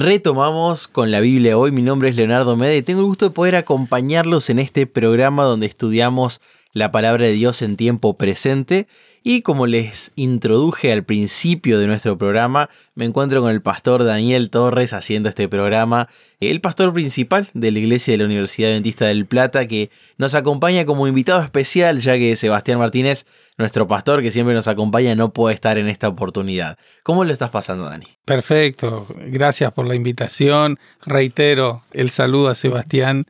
[0.00, 1.72] Retomamos con la Biblia hoy.
[1.72, 5.44] Mi nombre es Leonardo Meda y tengo el gusto de poder acompañarlos en este programa
[5.44, 6.40] donde estudiamos
[6.72, 8.88] la palabra de Dios en tiempo presente.
[9.22, 14.48] Y como les introduje al principio de nuestro programa, me encuentro con el pastor Daniel
[14.48, 16.08] Torres haciendo este programa,
[16.40, 20.86] el pastor principal de la iglesia de la Universidad Adventista del Plata, que nos acompaña
[20.86, 23.26] como invitado especial, ya que Sebastián Martínez,
[23.58, 26.78] nuestro pastor que siempre nos acompaña, no puede estar en esta oportunidad.
[27.02, 28.06] ¿Cómo lo estás pasando, Dani?
[28.24, 30.78] Perfecto, gracias por la invitación.
[31.04, 33.26] Reitero el saludo a Sebastián.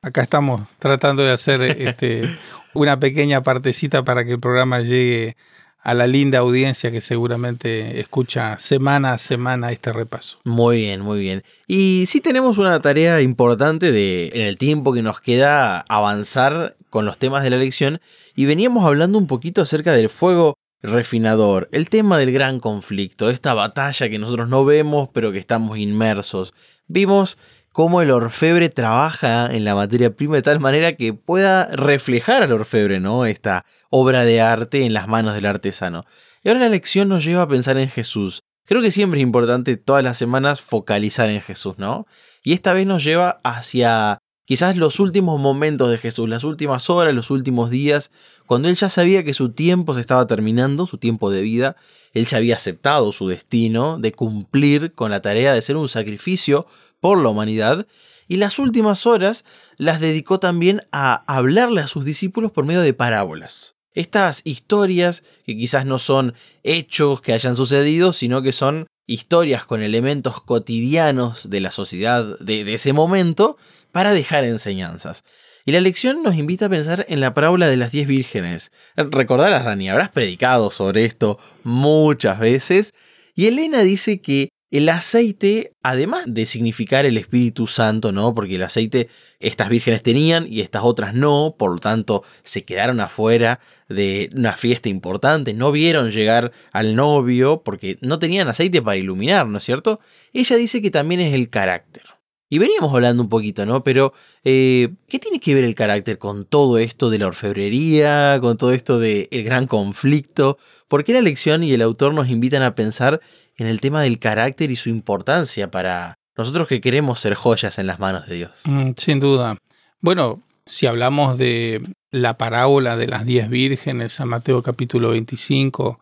[0.00, 2.30] Acá estamos tratando de hacer este
[2.74, 5.36] una pequeña partecita para que el programa llegue
[5.84, 10.38] a la linda audiencia que seguramente escucha semana a semana este repaso.
[10.44, 11.42] Muy bien, muy bien.
[11.66, 17.04] Y sí tenemos una tarea importante de en el tiempo que nos queda avanzar con
[17.04, 18.00] los temas de la lección
[18.34, 23.54] y veníamos hablando un poquito acerca del fuego refinador, el tema del gran conflicto, esta
[23.54, 26.54] batalla que nosotros no vemos pero que estamos inmersos.
[26.86, 27.36] Vimos
[27.74, 32.52] cómo el orfebre trabaja en la materia prima de tal manera que pueda reflejar al
[32.52, 33.26] orfebre, ¿no?
[33.26, 36.04] Esta obra de arte en las manos del artesano.
[36.44, 38.44] Y ahora la lección nos lleva a pensar en Jesús.
[38.64, 42.06] Creo que siempre es importante todas las semanas focalizar en Jesús, ¿no?
[42.44, 47.12] Y esta vez nos lleva hacia quizás los últimos momentos de Jesús, las últimas horas,
[47.12, 48.12] los últimos días,
[48.46, 51.74] cuando él ya sabía que su tiempo se estaba terminando, su tiempo de vida,
[52.12, 56.68] él ya había aceptado su destino de cumplir con la tarea de ser un sacrificio
[57.04, 57.86] por la humanidad,
[58.28, 59.44] y las últimas horas
[59.76, 63.74] las dedicó también a hablarle a sus discípulos por medio de parábolas.
[63.92, 69.82] Estas historias, que quizás no son hechos que hayan sucedido, sino que son historias con
[69.82, 73.58] elementos cotidianos de la sociedad de, ese momento,
[73.92, 75.24] para dejar enseñanzas.
[75.66, 78.72] Y la lección nos invita a pensar en la parábola de las diez vírgenes.
[78.96, 82.94] Recordarás, Dani, habrás predicado sobre esto muchas veces.
[83.34, 88.34] Y Elena dice que el aceite, además de significar el Espíritu Santo, ¿no?
[88.34, 89.08] Porque el aceite
[89.38, 94.56] estas vírgenes tenían y estas otras no, por lo tanto se quedaron afuera de una
[94.56, 99.64] fiesta importante, no vieron llegar al novio porque no tenían aceite para iluminar, ¿no es
[99.64, 100.00] cierto?
[100.32, 102.02] Ella dice que también es el carácter.
[102.50, 103.84] Y veníamos hablando un poquito, ¿no?
[103.84, 104.12] Pero,
[104.42, 108.72] eh, ¿qué tiene que ver el carácter con todo esto de la orfebrería, con todo
[108.72, 110.58] esto del gran conflicto?
[110.88, 113.20] ¿Por qué la lección y el autor nos invitan a pensar
[113.56, 117.86] en el tema del carácter y su importancia para nosotros que queremos ser joyas en
[117.86, 118.60] las manos de Dios.
[118.64, 119.56] Mm, sin duda.
[120.00, 126.00] Bueno, si hablamos de la parábola de las diez vírgenes, San Mateo capítulo 25,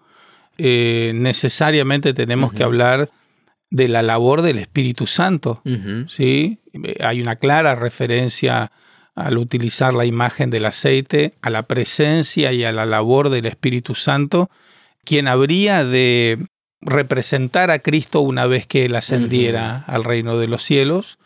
[0.58, 3.10] eh, necesariamente tenemos que hablar
[3.70, 5.62] de la labor del Espíritu Santo.
[6.06, 6.60] ¿sí?
[7.00, 8.70] Hay una clara referencia
[9.14, 13.94] al utilizar la imagen del aceite, a la presencia y a la labor del Espíritu
[13.94, 14.50] Santo,
[15.04, 16.46] quien habría de
[16.82, 21.18] representar a Cristo una vez que Él ascendiera al reino de los cielos,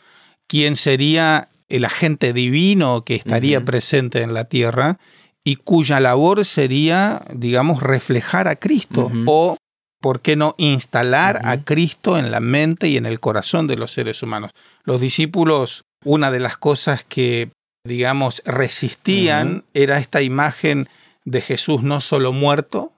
[0.46, 4.98] quién sería el agente divino que estaría presente en la tierra
[5.42, 9.56] y cuya labor sería, digamos, reflejar a Cristo o,
[10.00, 13.92] ¿por qué no, instalar a Cristo en la mente y en el corazón de los
[13.92, 14.52] seres humanos?
[14.84, 17.50] Los discípulos, una de las cosas que,
[17.84, 20.88] digamos, resistían era esta imagen
[21.26, 22.92] de Jesús no solo muerto,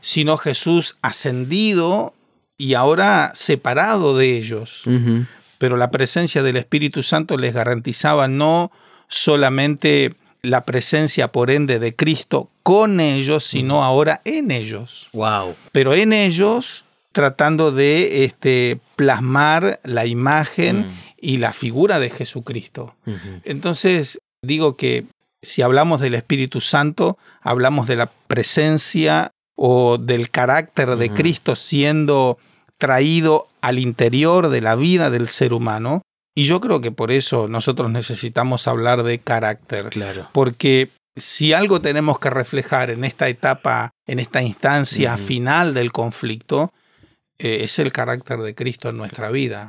[0.00, 2.14] sino Jesús ascendido
[2.58, 4.82] y ahora separado de ellos.
[5.58, 8.72] Pero la presencia del Espíritu Santo les garantizaba no
[9.06, 15.08] solamente la presencia por ende de Cristo con ellos, sino ahora en ellos.
[15.12, 15.54] Wow.
[15.72, 20.98] Pero en ellos tratando de este, plasmar la imagen mm.
[21.20, 22.96] y la figura de Jesucristo.
[23.44, 25.06] Entonces, digo que
[25.44, 32.38] si hablamos del Espíritu Santo, hablamos de la presencia o del carácter de Cristo siendo
[32.78, 36.02] traído al interior de la vida del ser humano.
[36.34, 39.90] Y yo creo que por eso nosotros necesitamos hablar de carácter.
[39.90, 40.28] Claro.
[40.32, 46.72] Porque si algo tenemos que reflejar en esta etapa, en esta instancia final del conflicto,
[47.38, 49.68] eh, es el carácter de Cristo en nuestra vida.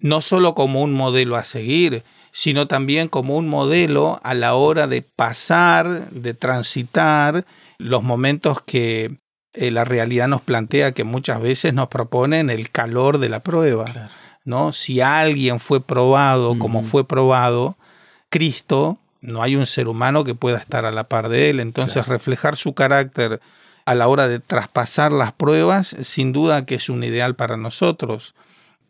[0.00, 2.02] No solo como un modelo a seguir,
[2.32, 7.44] sino también como un modelo a la hora de pasar, de transitar
[7.78, 9.18] los momentos que
[9.52, 14.10] eh, la realidad nos plantea que muchas veces nos proponen el calor de la prueba.
[14.44, 14.72] ¿no?
[14.72, 17.76] Si alguien fue probado como fue probado,
[18.28, 21.60] Cristo, no hay un ser humano que pueda estar a la par de él.
[21.60, 23.40] Entonces reflejar su carácter
[23.86, 28.34] a la hora de traspasar las pruebas, sin duda que es un ideal para nosotros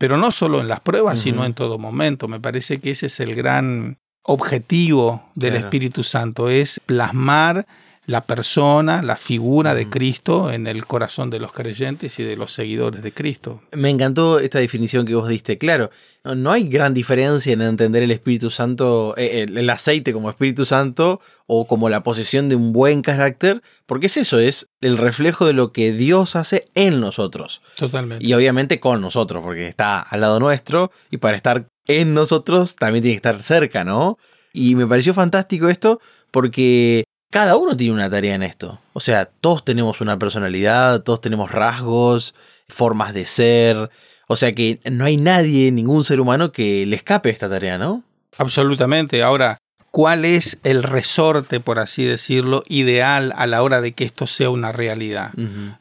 [0.00, 2.26] pero no solo en las pruebas, sino en todo momento.
[2.26, 7.66] Me parece que ese es el gran objetivo del Espíritu Santo, es plasmar
[8.10, 12.52] la persona, la figura de Cristo en el corazón de los creyentes y de los
[12.52, 13.62] seguidores de Cristo.
[13.70, 15.58] Me encantó esta definición que vos diste.
[15.58, 15.90] Claro,
[16.24, 21.20] no hay gran diferencia en entender el Espíritu Santo, eh, el aceite como Espíritu Santo
[21.46, 25.52] o como la posesión de un buen carácter, porque es eso, es el reflejo de
[25.52, 27.62] lo que Dios hace en nosotros.
[27.76, 28.26] Totalmente.
[28.26, 33.04] Y obviamente con nosotros, porque está al lado nuestro y para estar en nosotros también
[33.04, 34.18] tiene que estar cerca, ¿no?
[34.52, 36.00] Y me pareció fantástico esto
[36.32, 38.78] porque cada uno tiene una tarea en esto.
[38.92, 42.34] O sea, todos tenemos una personalidad, todos tenemos rasgos,
[42.68, 43.90] formas de ser.
[44.26, 47.78] O sea que no hay nadie, ningún ser humano que le escape a esta tarea,
[47.78, 48.02] ¿no?
[48.36, 49.22] Absolutamente.
[49.22, 49.58] Ahora,
[49.90, 54.50] ¿cuál es el resorte, por así decirlo, ideal a la hora de que esto sea
[54.50, 55.30] una realidad?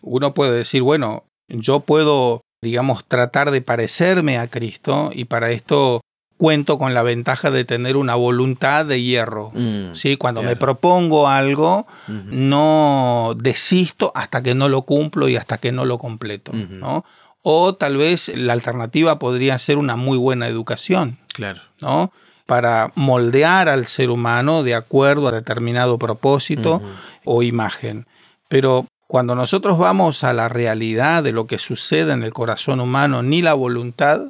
[0.01, 6.01] Uno puede decir, bueno, yo puedo, digamos, tratar de parecerme a Cristo y para esto
[6.39, 9.51] cuento con la ventaja de tener una voluntad de hierro.
[9.53, 10.15] Mm, ¿sí?
[10.15, 15.83] Cuando me propongo algo, no desisto hasta que no lo cumplo y hasta que no
[15.83, 16.53] lo completo.
[16.53, 17.03] ¿no?
[17.41, 21.17] O tal vez la alternativa podría ser una muy buena educación.
[21.33, 21.59] Claro.
[21.81, 22.13] ¿no?
[22.45, 26.81] Para moldear al ser humano de acuerdo a determinado propósito
[27.25, 28.07] o imagen.
[28.47, 33.23] Pero cuando nosotros vamos a la realidad de lo que sucede en el corazón humano,
[33.23, 34.21] ni la voluntad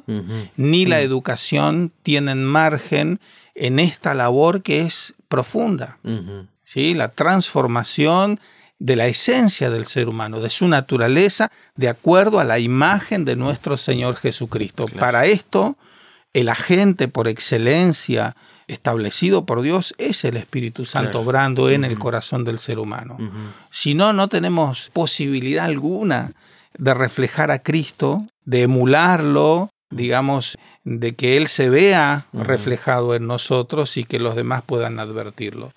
[0.56, 3.20] ni la educación tienen margen
[3.54, 5.98] en esta labor que es profunda.
[6.62, 6.94] ¿sí?
[6.94, 8.40] La transformación
[8.78, 13.36] de la esencia del ser humano, de su naturaleza, de acuerdo a la imagen de
[13.36, 14.86] nuestro Señor Jesucristo.
[14.98, 15.76] Para esto,
[16.32, 18.34] el agente por excelencia
[18.70, 23.16] establecido por Dios es el Espíritu Santo obrando en el corazón del ser humano.
[23.70, 26.32] Si no, no tenemos posibilidad alguna
[26.78, 33.96] de reflejar a Cristo, de emularlo, digamos, de que Él se vea reflejado en nosotros
[33.96, 35.72] y que los demás puedan advertirlo.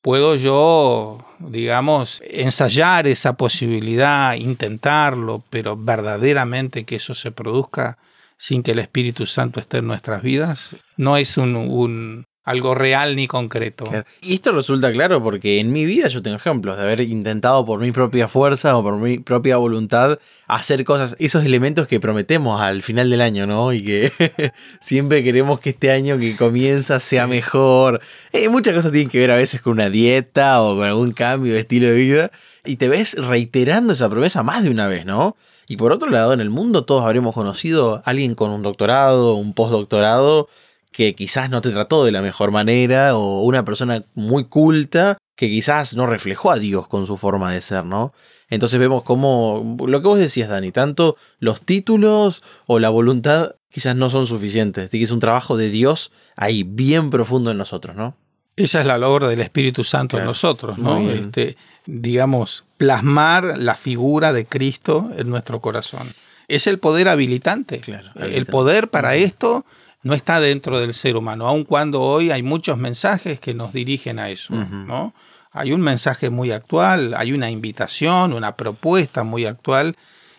[0.00, 7.98] Puedo yo, digamos, ensayar esa posibilidad, intentarlo, pero verdaderamente que eso se produzca
[8.42, 13.28] sin que el Espíritu Santo esté en nuestras vidas, no es un, algo real ni
[13.28, 13.84] concreto.
[14.20, 17.78] Y esto resulta claro porque en mi vida yo tengo ejemplos de haber intentado por
[17.78, 20.18] mi propia fuerza o por mi propia voluntad
[20.48, 23.72] hacer cosas, esos elementos que prometemos al final del año, ¿no?
[23.72, 24.12] Y que
[24.80, 28.00] siempre queremos que este año que comienza sea mejor.
[28.32, 31.52] Eh, muchas cosas tienen que ver a veces con una dieta o con algún cambio
[31.52, 32.32] de estilo de vida.
[32.64, 35.36] Y te ves reiterando esa promesa más de una vez, ¿no?
[35.66, 39.34] Y por otro lado, en el mundo todos habremos conocido a alguien con un doctorado,
[39.34, 40.48] un postdoctorado,
[40.92, 45.48] que quizás no te trató de la mejor manera, o una persona muy culta que
[45.48, 48.12] quizás no reflejó a Dios con su forma de ser, ¿no?
[48.48, 53.96] Entonces vemos cómo, lo que vos decías, Dani, tanto los títulos o la voluntad quizás
[53.96, 58.14] no son suficientes, que es un trabajo de Dios ahí bien profundo en nosotros, ¿no?
[58.54, 61.10] Esa es la labor del Espíritu Santo en nosotros, ¿no?
[61.10, 61.56] Este,
[61.86, 66.14] digamos, plasmar la figura de Cristo en nuestro corazón.
[66.48, 67.80] Es el poder habilitante.
[68.16, 69.64] El poder para esto
[70.02, 74.18] no está dentro del ser humano, aun cuando hoy hay muchos mensajes que nos dirigen
[74.18, 75.14] a eso, ¿no?
[75.52, 79.96] Hay un mensaje muy actual, hay una invitación, una propuesta muy actual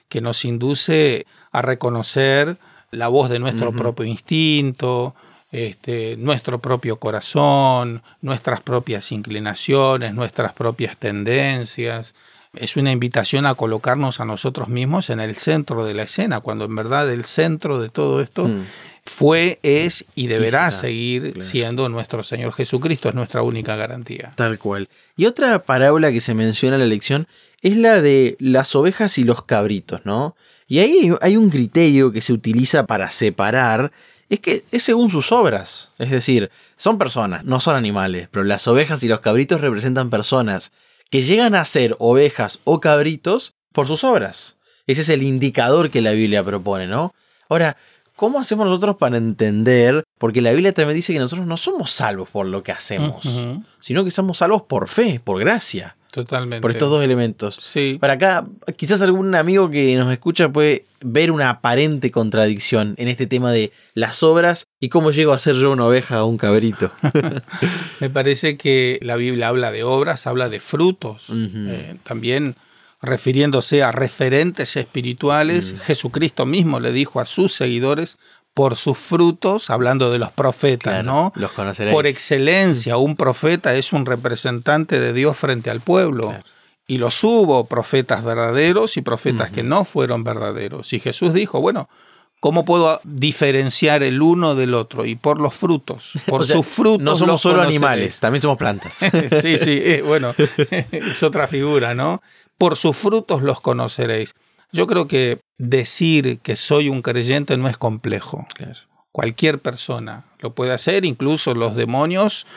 [0.09, 2.57] que nos induce a reconocer
[2.91, 5.15] la voz de nuestro propio instinto,
[5.53, 12.15] este, nuestro propio corazón, nuestras propias inclinaciones, nuestras propias tendencias.
[12.55, 16.65] Es una invitación a colocarnos a nosotros mismos en el centro de la escena, cuando
[16.65, 18.65] en verdad el centro de todo esto hmm.
[19.05, 24.31] fue, es y deberá seguir siendo nuestro Señor Jesucristo, es nuestra única garantía.
[24.35, 24.89] Tal cual.
[25.15, 27.27] Y otra parábola que se menciona en la lección
[27.61, 30.35] es la de las ovejas y los cabritos, ¿no?
[30.67, 33.91] Y ahí hay un criterio que se utiliza para separar
[34.29, 35.89] es que es según sus obras.
[35.99, 40.71] Es decir, son personas, no son animales, pero las ovejas y los cabritos representan personas
[41.09, 44.57] que llegan a ser ovejas o cabritos por sus obras.
[44.87, 47.13] Ese es el indicador que la Biblia propone, ¿no?
[47.49, 47.77] Ahora,
[48.15, 50.03] ¿cómo hacemos nosotros para entender?
[50.17, 53.27] Porque la Biblia también dice que nosotros no somos salvos por lo que hacemos,
[53.79, 55.95] sino que somos salvos por fe, por gracia.
[56.13, 56.61] Totalmente.
[56.61, 57.55] Por estos dos elementos.
[57.59, 57.97] Sí.
[57.99, 58.45] Para acá,
[58.77, 63.71] quizás algún amigo que nos escucha puede ver una aparente contradicción en este tema de
[63.95, 66.91] las obras y cómo llego a ser yo una oveja o un cabrito.
[67.99, 71.31] Me parece que la Biblia habla de obras, habla de frutos.
[71.31, 72.57] Eh, también
[73.01, 78.19] refiriéndose a referentes espirituales, Jesucristo mismo le dijo a sus seguidores,
[78.53, 81.33] por sus frutos, hablando de los profetas, ¿no?
[81.35, 81.51] Los
[81.91, 86.33] Por excelencia, un profeta es un representante de Dios frente al pueblo.
[86.85, 90.93] Y los hubo profetas verdaderos y profetas que no fueron verdaderos.
[90.93, 91.89] Y Jesús dijo, bueno,
[92.43, 95.05] ¿Cómo puedo diferenciar el uno del otro?
[95.05, 96.11] Y por los frutos.
[96.27, 97.01] Por O sea, sus frutos.
[97.01, 97.81] No somos los solo conoceréis.
[97.81, 98.95] animales, también somos plantas.
[99.41, 100.35] sí, sí, eh, bueno,
[100.91, 102.21] es otra figura, ¿no?
[102.57, 104.35] Por sus frutos los conoceréis.
[104.73, 108.45] Yo creo que decir que soy un creyente no es complejo.
[108.55, 108.75] Claro.
[109.11, 112.47] Cualquier persona lo puede hacer, incluso los demonios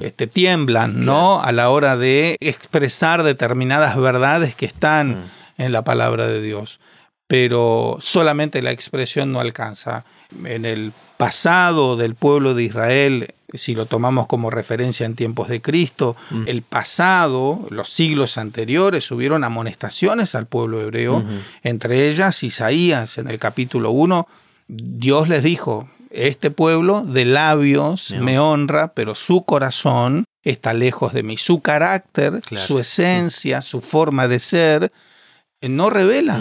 [0.00, 1.42] este, tiemblan, ¿no?
[1.42, 6.80] A la hora de expresar determinadas verdades que están en la palabra de Dios.
[7.28, 10.06] Pero solamente la expresión no alcanza.
[10.44, 15.62] En el pasado del pueblo de Israel, si lo tomamos como referencia en tiempos de
[15.62, 21.24] Cristo, el pasado, los siglos anteriores, hubieron amonestaciones al pueblo hebreo,
[21.62, 24.26] entre ellas Isaías en el capítulo 1,
[24.68, 31.12] Dios les dijo, este pueblo de labios Me me honra, pero su corazón está lejos
[31.12, 31.36] de mí.
[31.36, 32.64] Su carácter, Claro.
[32.64, 34.92] su esencia, su forma de ser,
[35.60, 36.40] eh, no revela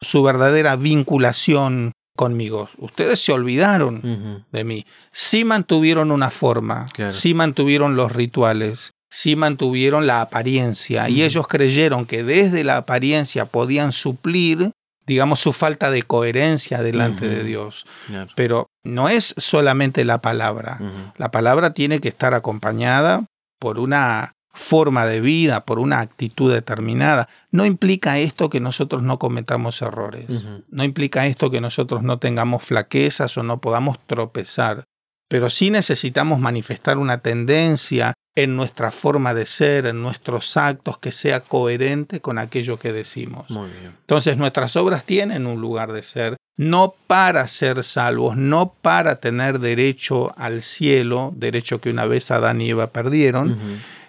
[0.00, 2.68] su verdadera vinculación conmigo.
[2.78, 4.84] Ustedes se olvidaron de mí.
[5.12, 7.12] Sí mantuvieron una forma, Claro.
[7.12, 13.44] sí mantuvieron los rituales, sí mantuvieron la apariencia y ellos creyeron que desde la apariencia
[13.46, 14.72] podían suplir,
[15.06, 17.44] digamos, su falta de coherencia delante de.
[17.44, 17.86] Dios.
[18.08, 18.30] Claro.
[18.34, 20.80] Pero no es solamente la palabra.
[21.16, 23.24] La palabra tiene que estar acompañada
[23.60, 27.28] por una forma de vida, por una actitud determinada.
[27.50, 30.26] No implica esto que nosotros no cometamos errores.
[30.68, 34.84] No implica esto que nosotros no tengamos flaquezas o no podamos tropezar.
[35.28, 41.10] Pero sí necesitamos manifestar una tendencia en nuestra forma de ser, en nuestros actos, que
[41.10, 43.50] sea coherente con aquello que decimos.
[43.50, 43.94] Muy bien.
[44.00, 49.58] Entonces nuestras obras tienen un lugar de ser, no para ser salvos, no para tener
[49.58, 53.58] derecho al cielo, derecho que una vez Adán y Eva perdieron.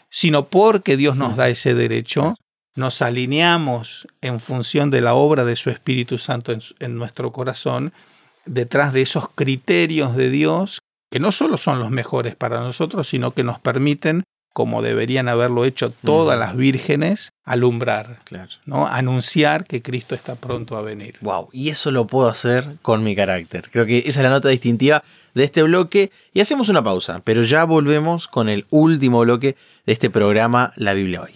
[0.10, 2.36] Sino porque Dios nos da ese derecho,
[2.76, 7.92] nos alineamos en función de la obra de su Espíritu Santo en, en nuestro corazón,
[8.46, 10.80] detrás de esos criterios de Dios,
[11.12, 14.24] que no solo son los mejores para nosotros, sino que nos permiten,
[14.58, 18.22] como deberían haberlo hecho todas las vírgenes, alumbrar.
[18.24, 18.50] Claro.
[18.66, 18.88] ¿no?
[18.88, 21.14] Anunciar que Cristo está pronto a venir.
[21.22, 23.70] Wow, y eso lo puedo hacer con mi carácter.
[23.72, 25.04] Creo que esa es la nota distintiva
[25.36, 26.10] de este bloque.
[26.34, 30.96] Y hacemos una pausa, pero ya volvemos con el último bloque de este programa La
[30.96, 31.36] Biblia Hoy.